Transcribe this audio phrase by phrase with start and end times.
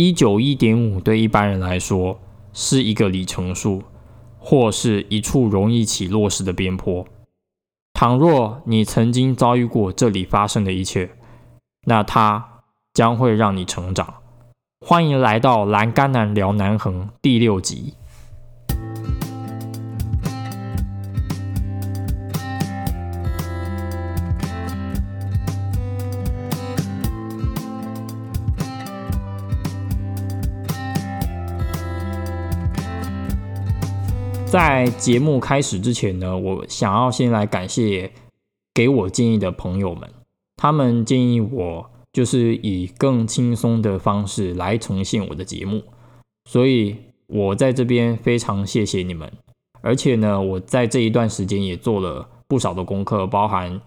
[0.00, 2.20] 一九一点五对一般人来说
[2.52, 3.82] 是一个里程数，
[4.38, 7.04] 或是一处容易起落石的边坡。
[7.94, 11.10] 倘若你曾经遭遇过这里发生的一切，
[11.86, 12.62] 那它
[12.94, 14.14] 将会让你成长。
[14.86, 17.94] 欢迎来到栏杆男聊南横第六集。
[34.50, 38.10] 在节目开始之前呢，我想要先来感谢
[38.72, 40.08] 给我建议的朋友们，
[40.56, 45.82] 他们建议我就是以更轻松的方式来呈现我的节目，
[46.48, 49.30] 所以我在这边非常谢谢你们。
[49.82, 53.78] 而且呢，我在这一段时间也做了不少的功课，包含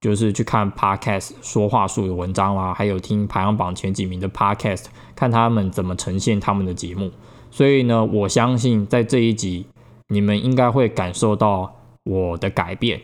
[0.00, 4.84] 就是去看 Podcast 说话术的文章啦，还有听排行榜前几名的 Podcast，
[5.16, 7.10] 看他们怎么呈现他们的节目。
[7.50, 9.66] 所以呢，我相信在这一集。
[10.08, 13.00] 你们应该会感受到我的改变，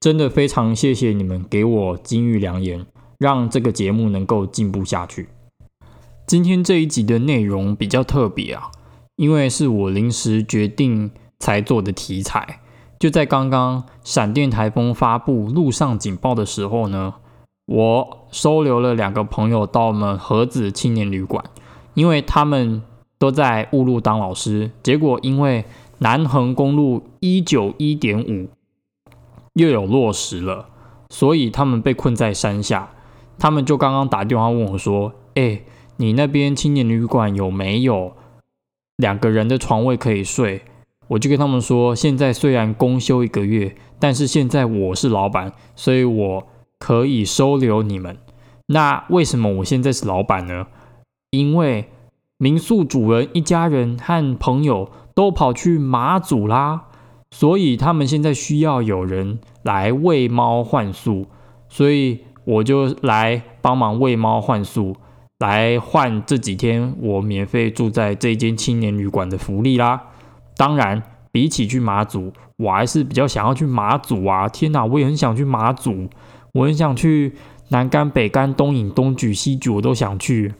[0.00, 2.86] 真的非常谢谢你们给我金玉良言，
[3.18, 5.28] 让这个节目能够进步下去。
[6.26, 8.70] 今天这一集的内容比较特别啊，
[9.16, 12.60] 因为是我临时决定才做的题材。
[12.98, 17.14] 就在刚刚闪电台风发布陆上警报的时候呢，
[17.66, 21.44] 我收留了两个朋友到我们盒子青年旅馆，
[21.94, 22.82] 因为他们
[23.18, 25.64] 都在雾路当老师，结果因为
[26.00, 28.48] 南横公路一九一点五
[29.54, 30.68] 又有落实了，
[31.08, 32.90] 所以他们被困在山下。
[33.38, 35.62] 他们就刚刚打电话问我说：“哎，
[35.96, 38.12] 你那边青年旅馆有没有
[38.96, 40.62] 两个人的床位可以睡？”
[41.08, 46.46] 我就跟他们说：“现在虽然公休一个月，但是现在我是老板，所以我
[46.78, 48.16] 可以收留你们。
[48.66, 50.68] 那为什么我现在是老板呢？
[51.30, 51.88] 因为
[52.40, 56.84] 民宿主人一家人和朋友。”都跑去马祖啦，
[57.30, 61.26] 所以他们现在需要有人来喂猫换宿，
[61.68, 64.96] 所以我就来帮忙喂猫换宿，
[65.40, 70.00] 来换这几天我免费住在这间青年旅馆的福利啦。
[70.56, 74.48] 当然，比起去马祖，我还是比较想要去马祖啊！
[74.48, 76.08] 天哪，我也很想去马祖，
[76.52, 77.34] 我很想去
[77.68, 80.54] 南干、北干、东引、东举、西举，我都想去。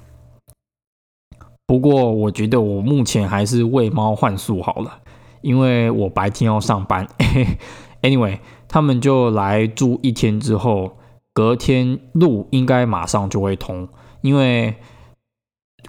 [1.70, 4.98] 不过我觉得我目前还是喂猫换宿好了，
[5.40, 7.06] 因为我白天要上班。
[8.02, 10.96] Anyway，他们就来住一天之后，
[11.32, 13.88] 隔天路应该马上就会通，
[14.20, 14.74] 因为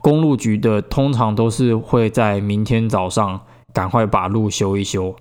[0.01, 3.41] 公路局的通常都是会在明天早上
[3.73, 5.15] 赶快把路修一修。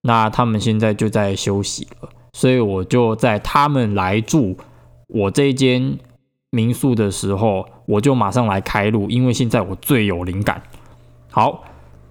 [0.00, 4.56] 那他们现在就在休息了，所以我就在他们来住
[5.08, 5.98] 我这间。
[6.52, 10.62] 民宿的时候，我就马上来开路，因为现在我最有灵感。
[11.28, 11.64] 好，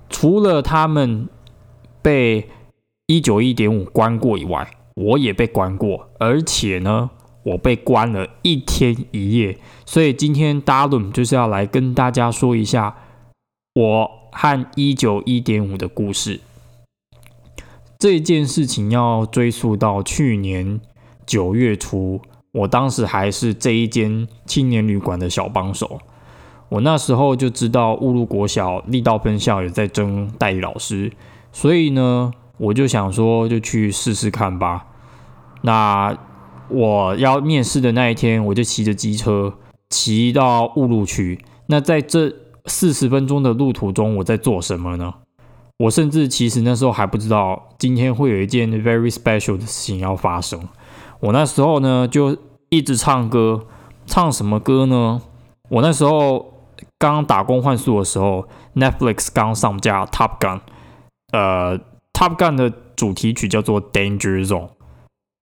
[0.09, 1.29] 除了他们
[2.01, 2.50] 被
[3.07, 7.09] 一九一点五关过以外，我也被关过，而且呢，
[7.44, 9.57] 我被关了一天一夜。
[9.85, 12.95] 所以今天 Darren 就是要来跟大家说一下
[13.75, 16.41] 我和一九一点五的故事。
[17.97, 20.81] 这件事情要追溯到去年
[21.25, 22.22] 九月初。
[22.52, 26.00] 我当时还是这一间青年旅馆的小帮手，
[26.70, 31.12] 我那时候就知道雾路国小力道分校也在征代理老师，
[31.52, 34.88] 所以呢，我就想说就去试试看吧。
[35.62, 36.18] 那
[36.70, 39.54] 我要面试的那一天，我就骑着机车
[39.90, 41.40] 骑到雾路区。
[41.68, 42.34] 那在这
[42.66, 45.14] 四十分钟的路途中，我在做什么呢？
[45.78, 50.68] 我甚至其实那时候还不知道今天会有一件 very special 的事情要发生。
[51.22, 52.38] 我那时候呢，就
[52.69, 53.66] 一直唱歌，
[54.06, 55.22] 唱什么歌呢？
[55.69, 56.53] 我那时候
[56.97, 60.57] 刚打工换宿的时候，Netflix 刚上架《Top Gun》，
[61.31, 61.78] 呃，
[62.13, 64.68] 《Top Gun》的主题曲叫做《Danger Zone》。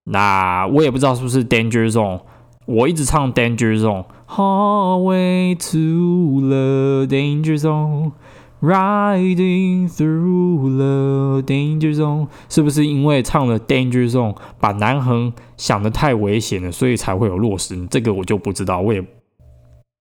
[0.05, 2.17] 那我也不知道是不是《Danger Zone》，
[2.65, 8.13] 我一直唱《Danger Zone》，Highway to the Danger Zone。
[8.59, 17.85] Riding through the danger zone，是不是因为唱了 danger zone，把南横想的太危险了，所以才会有落实？
[17.85, 19.05] 这个我就不知道，我也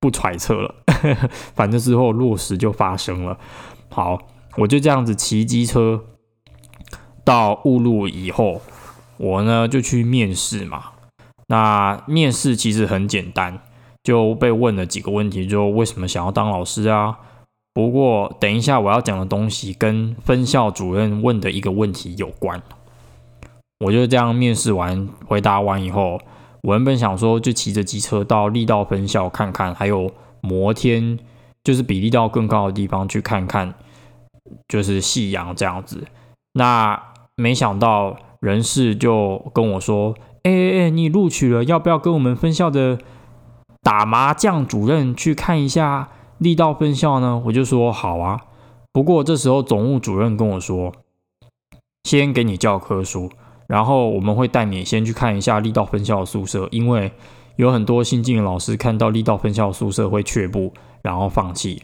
[0.01, 0.75] 不揣测了。
[1.55, 3.39] 反正之后落实就发生了。
[3.91, 4.19] 好，
[4.57, 6.03] 我就这样子骑机车
[7.25, 8.63] 到雾路以后，
[9.19, 10.83] 我呢就去面试嘛。
[11.49, 13.61] 那面试其实很简单，
[14.03, 17.19] 就被问了几个问题，就为什么想要当老师啊？
[17.77, 22.63] 不过，等一下我要讲的东西跟分校主任问的一个问题有关。
[23.81, 26.19] 我就这样面试完、回答完以后，
[26.63, 31.19] 我原本想说就骑着机车到力道分校看看，还有摩天
[31.65, 33.75] 就是比力道更高的地方去看看，
[34.67, 36.03] 就是夕阳这样子。
[36.55, 36.99] 那
[37.35, 40.15] 没想到人事就跟我说
[40.45, 42.97] ：“哎哎哎，你录取了，要不要跟我们分校的
[43.83, 46.09] 打麻将主任去看一下
[46.39, 48.41] 力道分校呢？”我就说：“好啊。”
[48.93, 50.93] 不过这时候总务主任跟我说
[52.05, 53.31] ：“先给你教科书，
[53.67, 57.13] 然后我们会带你先去看一下力道分校的宿舍，因为
[57.57, 60.73] 有很多新进的老师看到力道分校的宿舍会却步，
[61.03, 61.83] 然后放弃。”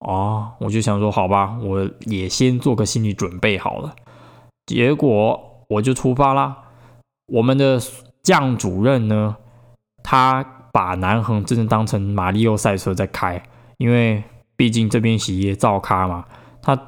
[0.00, 3.96] 哦，我就想说，好吧，我也先做个心理准备好了。
[4.64, 6.56] 结果我就出发啦。
[7.26, 7.80] 我们的
[8.22, 9.36] 将主任呢，
[10.04, 10.42] 他
[10.72, 13.42] 把南横真的当成马里奥赛车在开，
[13.78, 14.22] 因为
[14.54, 16.26] 毕竟这边洗业照咖嘛。
[16.60, 16.78] 它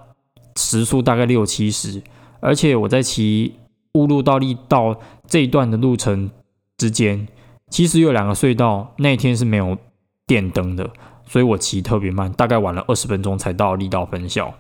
[0.57, 2.03] 时速大概六七十，
[2.41, 3.55] 而且我在骑
[3.95, 6.31] 乌路到力道这一段的路程
[6.77, 7.27] 之间，
[7.69, 9.79] 其实有两个隧道，那天是没有
[10.27, 10.91] 电灯的，
[11.25, 14.55] 所以我骑特别慢，大概晚了二十分钟才到力道分校。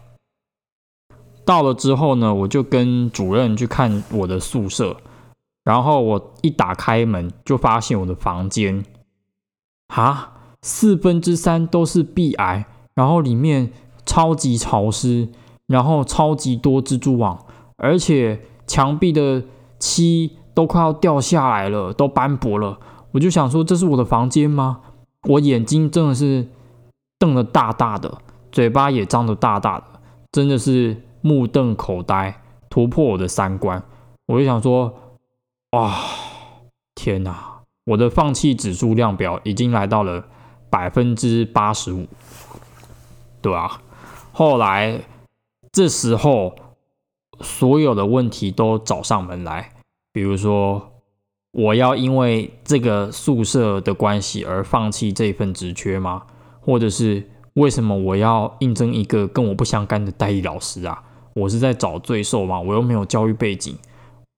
[1.45, 4.97] 到了之后呢，我就跟主任去看我的宿舍，
[5.65, 8.85] 然后我一打开门就发现我的房间，
[9.89, 10.33] 啊，
[10.63, 13.73] 四分之三都是壁癌，然后里面。
[14.07, 15.29] 超级潮湿，
[15.69, 17.39] 然后超级多蜘蛛网，
[17.77, 19.45] 而且墙壁的
[19.79, 22.81] 漆都快要掉下来了，都斑驳了。
[23.13, 24.81] 我就想说，这是我的房间吗？
[25.29, 26.49] 我眼睛真的是
[27.21, 28.19] 瞪得大大的，
[28.51, 29.85] 嘴巴也张得大大的，
[30.33, 33.81] 真的是目瞪口呆，突破我的三观。
[34.27, 34.93] 我就想说，
[35.73, 35.95] 哇，
[36.97, 37.61] 天哪！
[37.85, 40.25] 我的放弃指数量表已经来到了
[40.71, 42.07] 百分之八十五，
[43.43, 43.83] 对啊。
[44.33, 45.03] 后来，
[45.73, 46.55] 这时候
[47.41, 49.73] 所有的问题都找上门来，
[50.13, 50.93] 比如说
[51.53, 56.23] 我要因为这个宿舍的关系而放弃这份职缺吗？
[56.61, 61.03] 或者是为什么我要应征一个跟我不相干的代理老师啊？
[61.35, 62.61] 我是在找罪受吗？
[62.61, 63.77] 我又没有教育背景，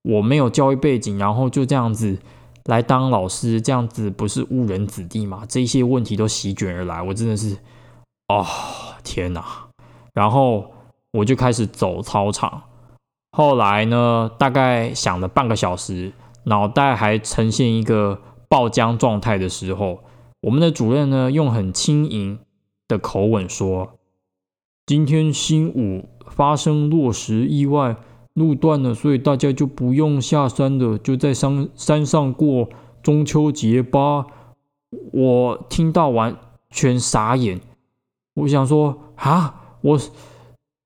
[0.02, 2.18] 我没有教育背景，然后就这样子
[2.66, 5.44] 来当老师，这样子不是误人子弟吗？
[5.48, 7.56] 这些问题都席卷而来，我真的是，
[8.28, 8.46] 哦，
[9.02, 9.44] 天哪！
[10.14, 10.72] 然后
[11.12, 12.62] 我就开始走操场，
[13.32, 16.12] 后来呢，大概想了半个小时，
[16.44, 20.04] 脑袋还呈现一个爆浆状态的时候，
[20.42, 22.38] 我们的主任呢，用很轻盈
[22.86, 23.98] 的口吻说
[24.86, 27.96] ：“今天新五发生落石意外，
[28.34, 32.68] 路断了，所以大家就不用下山了，就在山山上过
[33.02, 34.26] 中秋节吧。”
[35.12, 36.36] 我听到完
[36.70, 37.60] 全傻眼，
[38.34, 39.58] 我想说啊。
[39.80, 39.98] 我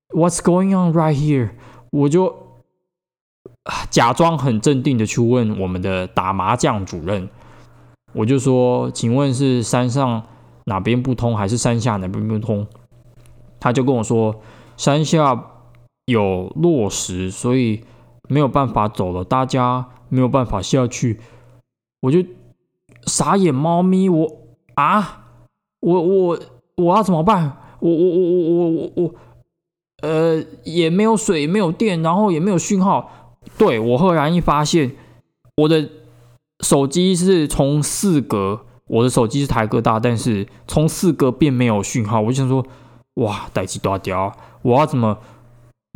[0.09, 1.51] What's going on right here？
[1.91, 2.35] 我就
[3.91, 7.29] 假装很镇定的去问我们的打麻将主任，
[8.13, 10.23] 我就说，请问是山上
[10.65, 12.65] 哪边不通，还是山下哪边不通？
[13.59, 14.41] 他就跟我说，
[14.77, 15.35] 山下
[16.07, 17.83] 有落实，所以
[18.29, 21.19] 没有办法走了，大家没有办法下去。
[21.99, 22.23] 我就
[23.05, 24.31] 傻眼猫咪，我
[24.75, 25.25] 啊，
[25.81, 26.39] 我我
[26.75, 27.57] 我要怎么办？
[27.79, 29.15] 我我我我我我我，
[30.01, 33.35] 呃，也没有水，没有电，然后也没有讯号。
[33.57, 34.95] 对我赫然一发现，
[35.57, 35.89] 我的
[36.61, 42.21] 手机是从四格，我的手机是台哥大，但是从四格变没有讯号。
[42.21, 42.65] 我就想说，
[43.15, 45.17] 哇，待机断掉，我要怎么，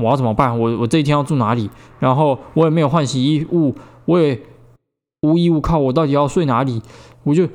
[0.01, 0.57] 我要怎么办？
[0.59, 1.69] 我我这一天要住哪里？
[1.99, 4.41] 然后我也没有换洗衣物，我也
[5.21, 6.81] 无依无靠，我到底要睡哪里？
[7.23, 7.47] 我就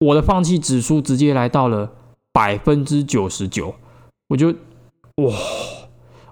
[0.00, 1.90] 我的放弃指数直接来到了。
[2.34, 3.74] 百分之九十九，
[4.30, 4.48] 我就
[5.16, 5.34] 哇！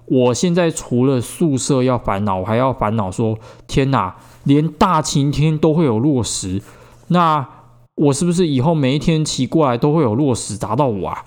[0.07, 3.37] 我现在除了宿舍要烦恼，我还要烦恼说：
[3.67, 6.59] 天哪，连大晴天都会有落石，
[7.09, 7.47] 那
[7.93, 11.23] 我是不是以后每一天骑过来都会有落石砸到我啊？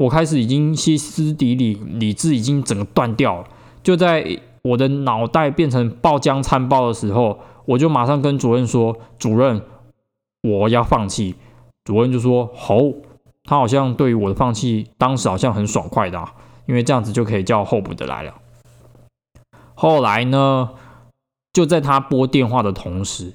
[0.00, 3.46] 我开始已经歇斯底里，理智已经整个断掉了。
[3.82, 9.60] 就在我的脑袋变成爆浆餐包的时候，我就马上跟主任说：主任，
[10.42, 11.34] 我要放弃。
[11.84, 12.78] 主任就说：好。
[13.44, 16.24] 他好像对于我的放弃，当时好像很爽快的，
[16.66, 18.34] 因为这样子就可以叫候补的来了。
[19.74, 20.70] 后来呢，
[21.52, 23.32] 就在他拨电话的同时，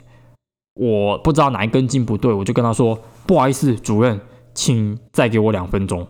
[0.75, 4.21] 我不知道哪一根筋不对，我就跟他说：“不好意思，主任，
[4.53, 6.07] 请再给我两分钟。”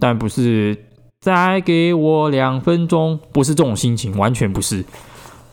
[0.00, 0.86] 但不是
[1.20, 4.84] 再给我两分钟，不是这种心情，完全不是。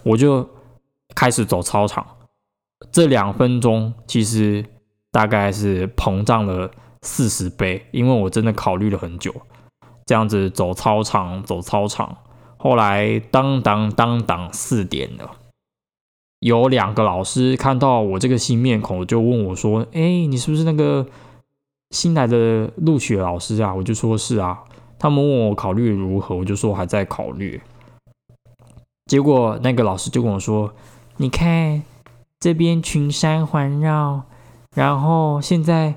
[0.04, 0.50] 我就
[1.13, 2.06] 开始走操场，
[2.92, 4.66] 这两分钟其实
[5.12, 6.72] 大概是膨胀了。
[7.04, 9.34] 四十倍，因为我真的考虑了很久，
[10.08, 12.18] 这样子走操场，走操场。
[12.58, 15.32] 后来当当当当四点了，
[16.39, 21.06] 有两个老师看到我这个新面孔，就问我说：“哎，你是不是那个
[21.91, 23.74] 新来的录学老师啊？
[23.74, 24.60] 我就说是啊。
[25.00, 27.62] 他们问我考虑如何，我就说还在考虑。
[29.06, 30.74] 结果那个老师就跟我说
[31.17, 31.84] ：“你看
[32.39, 34.24] 这边群山环绕，
[34.74, 35.96] 然后现在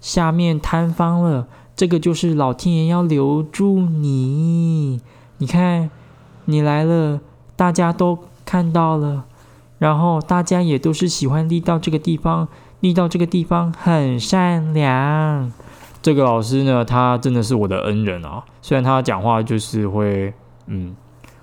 [0.00, 5.00] 下面坍方了，这个就是老天爷要留住你。
[5.36, 5.90] 你看
[6.46, 7.20] 你来了，
[7.54, 9.26] 大家都看到了，
[9.78, 12.48] 然后大家也都是喜欢立到这个地方，
[12.80, 15.52] 立到这个地方很善良。”
[16.00, 18.44] 这个老师呢，他真的是我的恩人啊。
[18.62, 20.32] 虽然他讲话就是会，
[20.66, 20.94] 嗯，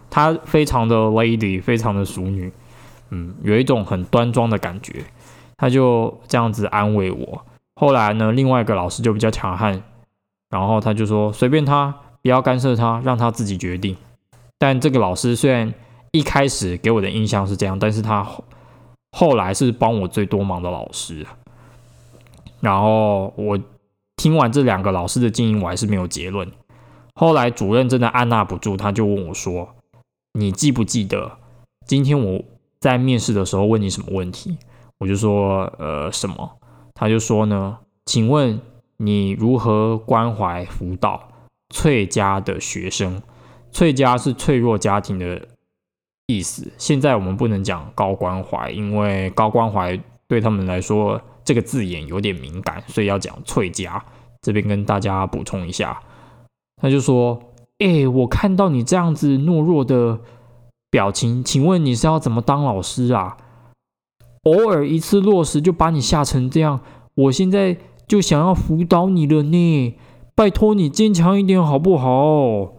[0.10, 2.52] 他非常的 lady，非常的淑女，
[3.10, 5.04] 嗯，有一种很端庄的感觉。
[5.58, 7.46] 他就这样子安慰我。
[7.76, 9.84] 后来呢，另外一个老师就比较强悍，
[10.50, 13.96] 然后他就说随便他，不要干涉他，让他自己决定。
[14.58, 15.74] 但这个老师虽然
[16.12, 18.26] 一开始给我的印象是这样，但是他
[19.16, 21.26] 后来是帮我最多忙的老师。
[22.60, 23.58] 然后我。
[24.18, 26.50] 听完这两个老师的经营，我还是没有结论。
[27.16, 29.76] 后来主任真的按捺不住，他就问我说
[30.40, 31.34] ：“你记不记得
[31.86, 32.42] 今天我
[32.80, 34.58] 在面试的时候问你什么问题？”
[35.00, 36.58] 我就说：“呃，什么？”
[36.96, 38.60] 他就说呢：“请问
[38.98, 41.28] 你如何关怀辅导
[41.70, 43.22] 翠家的学生？
[43.72, 45.46] 翠家是脆弱家庭的
[46.28, 46.72] 意思。
[46.78, 54.04] 现在我们不能讲高关怀，因为高关怀对他们来说。”这个字眼有点敏感，所以要讲翠家。
[54.42, 56.02] 这边跟大家补充一下，
[56.82, 57.40] 他就说
[57.78, 60.20] ：“哎，我看到你这样子懦弱的
[60.90, 63.38] 表情，请问你是要怎么当老师啊？
[64.46, 66.80] 偶尔一次落实就把你吓成这样，
[67.14, 67.78] 我现在
[68.08, 69.96] 就想要辅导你了呢。
[70.34, 72.74] 拜托你坚强一点好不好？”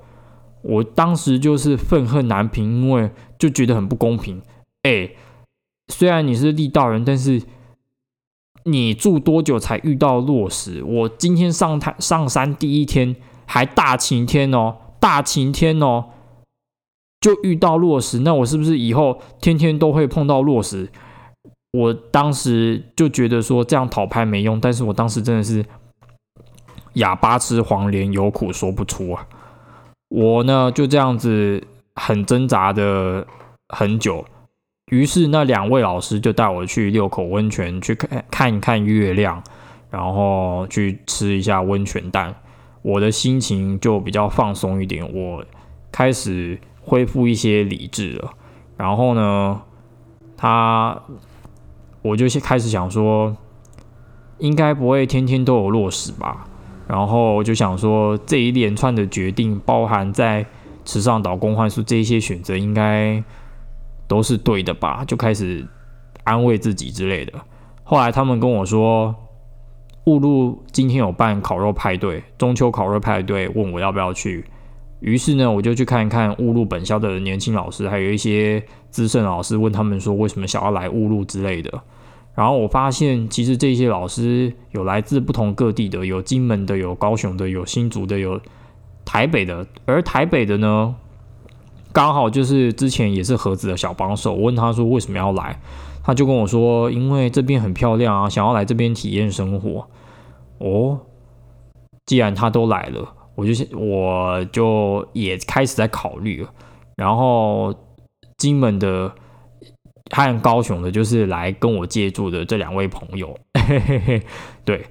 [0.69, 4.43] 我当时就是愤恨难平，因为就觉得很不公平。
[4.83, 5.11] 哎，
[5.89, 7.43] 虽然你是立道人，但是。
[8.69, 10.83] 你住多久才遇到落石？
[10.83, 13.15] 我今天上台上山第一天
[13.45, 16.07] 还大晴天哦，大晴天哦，
[17.21, 18.19] 就遇到落石。
[18.19, 20.91] 那我是不是以后天天都会碰到落石？
[21.75, 25.65] 我当时就觉得说这样讨拍没用，但是我当时真的是
[26.95, 29.29] 哑巴吃黄连，有苦说不出啊。
[30.09, 31.63] 我呢就这样子
[31.97, 33.27] 很挣扎的
[33.69, 34.25] 很久。
[34.93, 39.43] 于是那两位老师就带我去六口温泉去看看一看月亮，
[39.91, 42.33] 然后去吃一下温泉蛋。
[42.83, 45.45] 我的心情就比较放松一点，我
[45.91, 48.31] 开始恢复一些理智了。
[48.77, 49.61] 然后呢，
[50.37, 51.03] 他
[52.03, 53.37] 我就先开始想说，
[54.39, 56.47] 应该不会天天都有落实吧。
[56.87, 60.47] 然后我就想说，这一连串的决定，包含在
[60.87, 63.23] 池上岛公幻术这些选择，应该。
[64.09, 65.05] 都是对的吧？
[65.05, 65.67] 就开始
[66.23, 67.33] 安慰自己之类的。
[67.83, 69.13] 后来他们跟我说，
[70.05, 74.45] 雾路今天有办烤肉派对，中秋烤肉派对，问我要不要去。
[75.01, 81.83] 于是呢，我就去看一看雾路本校的年轻老师，还有一些资深老师，问他们说为什么想要来雾路之类的。
[82.37, 88.41] 然后我发现，其实这些老师有来自不同各地的，有金门的，有高雄的，有新竹的，有
[89.07, 89.67] 台北的。
[89.87, 90.95] 而台北的呢？
[91.93, 95.59] 刚好就是之前也是盒子的小帮手，我问他说为什么要来，
[96.05, 99.89] 他就跟我说，因为这边很漂亮啊，想要来这边体验生活。
[100.59, 101.01] 哦，
[102.05, 106.51] 既然他都来了，我就我就也开始在考虑了。
[106.97, 107.75] 然后
[108.37, 109.11] 金门的
[110.11, 113.35] 和高雄的，就是来跟我借住的这两位朋友，
[113.67, 114.23] 嘿嘿嘿
[114.67, 114.85] 对。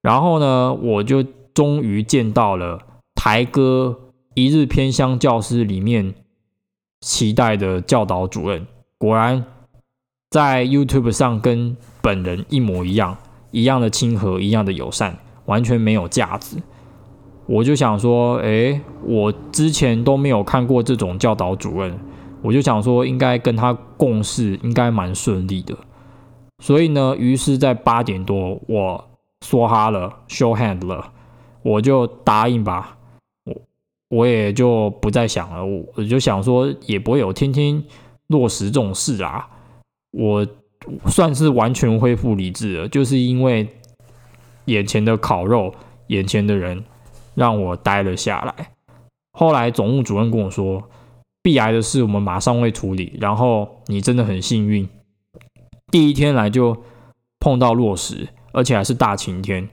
[0.00, 2.78] 然后呢，我就终于见到了
[3.26, 3.98] 台哥
[4.34, 6.14] 一日偏乡教师里面。
[7.00, 8.66] 期待的教导主任，
[8.98, 9.44] 果然
[10.30, 13.16] 在 YouTube 上跟本人一模一样，
[13.50, 16.62] 一样的亲和，一样的友善，完全没有架子。
[17.46, 21.98] 我就想说，诶，我之前都没有看过这种教导主任，
[22.42, 25.76] 我就想说，应该跟他共事应该蛮顺利的。
[26.62, 29.04] 所以呢，于是，在八点多，我
[29.44, 31.12] 说哈了，show hand 了，
[31.62, 32.95] 我就答应吧。
[34.08, 37.82] 我也就不再想了，我我就想说，也不会有天天
[38.28, 39.48] 落实这种事啊。
[40.12, 40.46] 我
[41.06, 43.68] 算是完全恢复理智了，就是因为
[44.66, 45.74] 眼前的烤肉，
[46.06, 46.84] 眼前的人
[47.34, 48.70] 让我待了下来。
[49.32, 50.82] 后来总务主任跟我说，
[51.42, 53.18] 必癌的事我们马上会处理。
[53.20, 54.88] 然后你真的很幸运，
[55.90, 56.84] 第一天来就
[57.40, 59.68] 碰到落实，而且还是大晴天。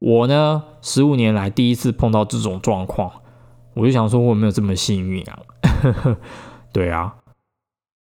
[0.00, 3.12] 我呢，十五年来第一次碰到这种状况。
[3.74, 5.38] 我就想说，我没有这么幸运啊！
[6.72, 7.16] 对啊，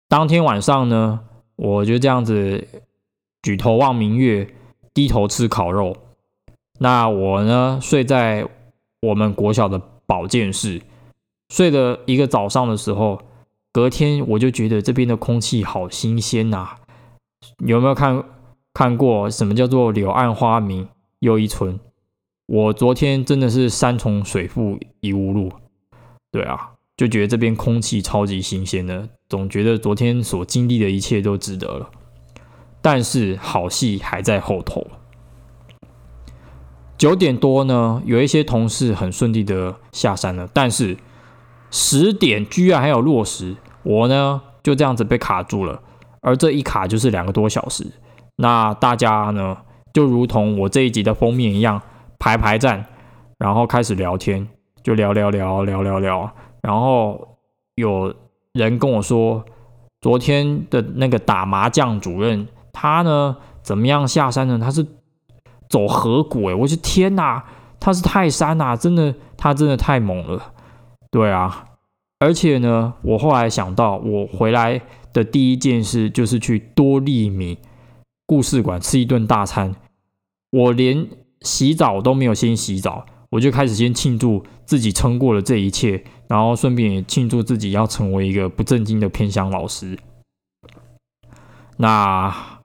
[0.08, 1.20] 当天晚上呢，
[1.56, 2.66] 我就这样子
[3.42, 4.54] 举头望明月，
[4.94, 5.96] 低头吃烤肉。
[6.80, 8.48] 那我呢睡在
[9.02, 10.80] 我们国小的保健室，
[11.48, 13.20] 睡了一个早上的时候，
[13.72, 16.76] 隔天我就觉得这边的空气好新鲜呐。
[17.58, 18.24] 有没有看
[18.72, 20.88] 看过什么叫做柳暗花明
[21.20, 21.78] 又一村？
[22.48, 25.52] 我昨天真的是山重水复疑无路，
[26.32, 31.90] 对啊，就觉得这边空气超级新鲜的，总觉得昨天所经历的一切都值得了。
[32.80, 34.86] 但是好戏还在后头。
[36.96, 40.96] 九点多呢，有一些同事很顺利的下山了，但是
[41.70, 45.82] 十点居然还有落实，我呢就这样子被卡住了，
[46.22, 47.86] 而这一卡就是两个多小时。
[48.36, 49.58] 那大家呢，
[49.92, 51.82] 就如同我这一集的封面一样，
[52.18, 52.84] 排排站，
[53.38, 54.46] 然后开始聊天，
[54.82, 57.36] 就聊聊聊聊聊聊，然后
[57.74, 58.14] 有
[58.52, 59.44] 人跟我说，
[60.00, 64.58] 昨天的那个打麻将主任，他呢怎么样下山呢？
[64.58, 64.86] 他是。
[65.70, 67.44] 走河谷哎，我的天哪，
[67.78, 70.54] 他是泰山呐，真的，他真的太猛了，
[71.10, 71.66] 对啊，
[72.20, 74.80] 而且呢，我后来想到，我回来
[75.12, 77.58] 的第一件事就是去多利米
[78.24, 79.74] 故事馆吃一顿大餐，
[80.50, 81.06] 我连
[81.42, 89.98] 洗澡都没有先洗澡，我就开始先庆祝自己撑过了这一切，然后顺便也庆祝自己要成为一个不正经的偏乡老师。
[91.76, 92.60] 那，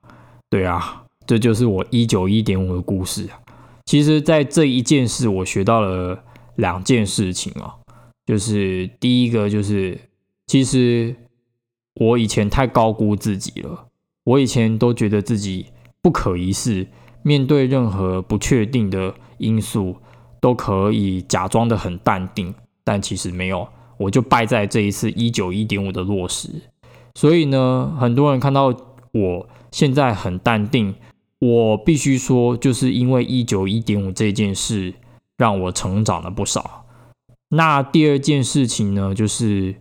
[0.49, 0.99] 对啊。
[1.25, 3.29] 这就是我一九一点五的故事。
[3.85, 6.21] 其实，在这一件事，我学到了
[6.57, 7.75] 两件事情啊。
[8.25, 9.97] 就是第一个，就是
[10.47, 11.15] 其实
[11.95, 13.87] 我以前太高估自己了。
[14.25, 15.67] 我以前都觉得自己
[16.01, 16.87] 不可一世，
[17.23, 19.95] 面对任何不确定的因素，
[20.39, 22.53] 都可以假装的很淡定。
[22.83, 26.49] 但其实没有，我就败在这一次一九一点五的落实。
[27.15, 28.73] 所以呢，很多人看到
[29.11, 30.93] 我现在很淡定。
[31.39, 34.93] 我必须说，就是因为一九一点五这件事，
[35.37, 36.85] 让我成长了不少。
[37.49, 39.75] 那第二件事情呢，就是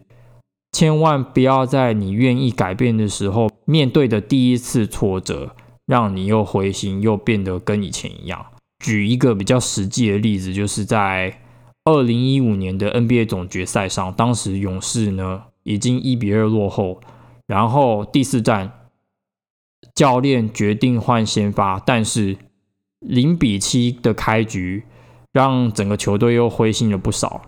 [0.72, 5.54] 千万不要在你愿意改变的时候，面对的第一次挫折，
[5.86, 8.44] 让你又灰心，又变得跟以前一样。
[8.78, 11.40] 举一个比较实际的例子，就是在
[11.84, 17.00] 二零一五年的 NBA 总决赛上，当时勇士呢已经一比二落后，
[17.46, 18.72] 然后第四战。
[19.96, 22.38] 教练决定换先发，但是
[23.00, 24.84] 零比七的开局
[25.32, 27.42] 让整个球队又灰心了不少。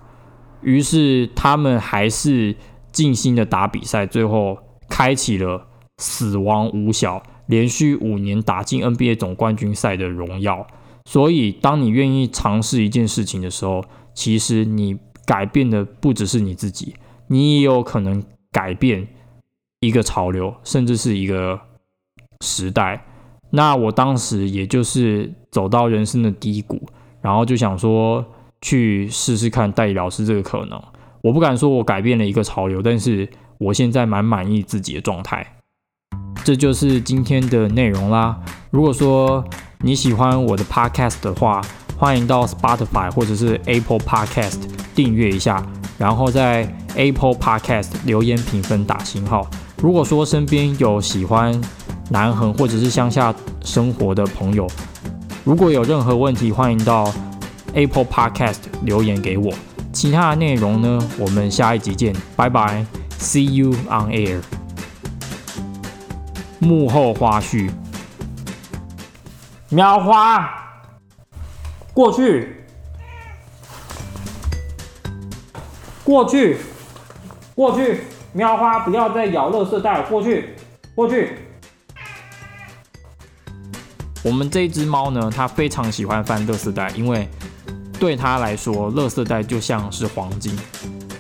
[0.61, 2.57] 于是他们还是
[2.90, 4.59] 尽心的打比赛，最后
[4.90, 5.68] 开启了
[5.99, 10.66] 死亡五小，连续五年打进 NBA 总冠军赛的荣耀。
[11.04, 16.94] 所以，当你愿意尝试一件事情的时候，其实你改变的不只是你自己，
[17.28, 19.09] 你也有可能改变
[19.80, 21.61] 一个潮流，甚至是一个。
[22.40, 23.02] 时代，
[23.50, 26.83] 那我当时也就是走到人生的低谷，
[27.22, 28.22] 然后就想说
[28.61, 30.83] 去试试看代理老师这个可能。
[31.22, 33.26] 我不敢说我改变了一个潮流，但是
[33.57, 35.57] 我现在蛮满意自己的状态。
[36.45, 38.38] 这就是今天的内容啦。
[38.71, 39.43] 如果说
[39.81, 41.62] 你喜欢我的 podcast 的话，
[41.97, 44.59] 欢迎到 Spotify 或者是 Apple Podcast
[44.95, 45.64] 订阅一下，
[45.97, 49.49] 然后在 Apple Podcast 留言评分打星号。
[49.81, 51.59] 如果说身边有喜欢
[52.11, 54.67] 南横或者是乡下生活的朋友，
[55.45, 57.11] 如果有任何问题，欢迎到
[57.73, 59.51] Apple Podcast 留言给我。
[59.95, 62.85] 其他的内容呢，我们下一集见，拜拜
[63.19, 64.63] ，See you on air。
[66.64, 67.70] 幕后花絮，
[69.68, 70.50] 苗花，
[71.92, 72.64] 过去，
[76.03, 76.57] 过去，
[77.55, 78.00] 过去，
[78.33, 80.57] 喵花，不要再咬乐色袋，过去，
[80.94, 81.38] 过去。
[84.22, 87.29] 我们这只猫呢，它非常喜欢翻乐色袋，因为
[88.00, 90.59] 对它来说，乐色袋就像是黄金。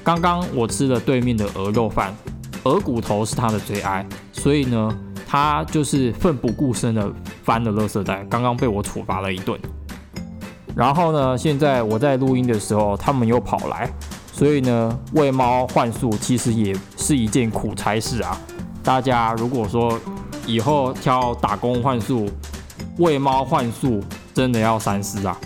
[0.02, 2.14] 刚刚我吃了对面的鹅肉饭，
[2.62, 4.98] 鹅骨头是它的最爱，所以呢，
[5.34, 8.24] 他就是奋不顾身的翻了垃圾袋。
[8.30, 9.58] 刚刚被我处罚了一顿。
[10.76, 13.92] 然后呢，现在我在录音的时候，他们又跑来，
[14.32, 18.40] 所以呢，喂猫换宿其实也是一件苦差事啊。
[18.84, 19.98] 大家如果说
[20.46, 22.30] 以后挑打工换宿，
[22.98, 24.00] 喂猫换宿
[24.32, 25.36] 真的要三思啊！